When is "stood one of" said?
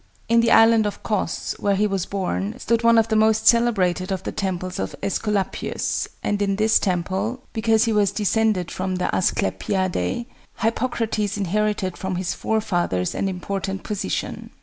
2.57-3.09